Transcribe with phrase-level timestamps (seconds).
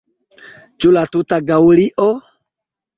[0.79, 2.11] Ĉu la tuta Gaŭlio?